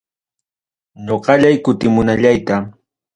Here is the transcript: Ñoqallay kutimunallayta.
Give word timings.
Ñoqallay 1.05 1.55
kutimunallayta. 1.65 2.55